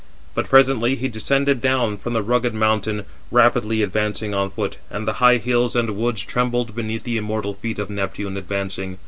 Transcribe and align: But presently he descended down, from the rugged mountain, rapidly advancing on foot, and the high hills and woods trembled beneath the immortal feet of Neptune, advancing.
But 0.33 0.49
presently 0.49 0.95
he 0.95 1.07
descended 1.07 1.61
down, 1.61 1.95
from 1.97 2.13
the 2.13 2.23
rugged 2.23 2.55
mountain, 2.55 3.05
rapidly 3.29 3.83
advancing 3.83 4.33
on 4.33 4.49
foot, 4.49 4.79
and 4.89 5.07
the 5.07 5.13
high 5.21 5.37
hills 5.37 5.75
and 5.75 5.95
woods 5.95 6.23
trembled 6.23 6.73
beneath 6.73 7.03
the 7.03 7.17
immortal 7.17 7.53
feet 7.53 7.77
of 7.77 7.91
Neptune, 7.91 8.35
advancing. 8.35 8.97